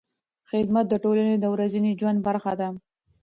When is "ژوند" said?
1.99-2.19